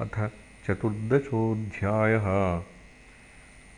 [0.00, 0.30] अथ
[0.66, 2.62] चतुर्दशोऽध्यायः।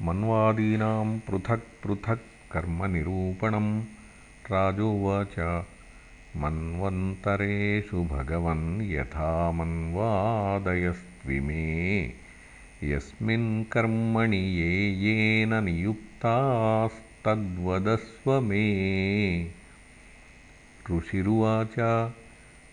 [0.02, 3.84] मन्वादीनां पृथक् पृथक् कर्मनिरूपणं
[4.50, 5.64] राजोवाच
[6.36, 12.12] मन्वन्तरेषु भगवन् यथा मन्वादयस्त्विमे।
[12.82, 19.50] यस्मिन् कर्मणि ये येन नियुक्तास्तद्वदस्व मे।
[20.90, 21.74] ऋषिरुवाच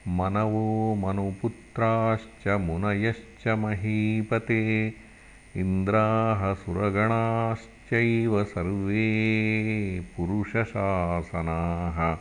[0.08, 4.94] मनवो मनुपुत्राश्च मुनयश्च महीपते
[5.56, 12.18] इन्द्राः सुरगणाश्चैव सर्वे पुरुषशासनाः।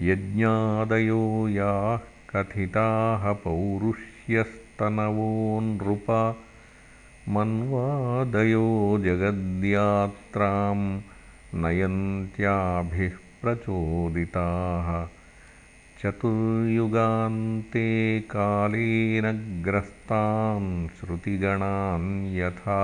[0.00, 6.36] यज्ञादयो याः कथिताः पौरुष्यस्तनवो नृप
[7.28, 11.00] मन्वादयो जगद्यात्रां
[11.54, 13.12] नयन्त्याभिः
[13.42, 15.19] प्रचोदिताः
[16.02, 17.88] चतुर्युगान्ते
[18.20, 19.26] कालेन
[19.64, 22.82] ग्रस्तान् श्रुतिगणान् यथा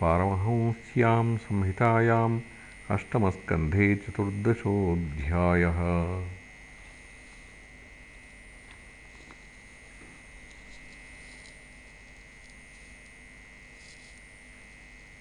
[0.00, 2.40] पारमहंस्यां संहितायाम्
[2.90, 5.80] अष्टमस्कन्धे चतुर्दशोऽध्यायः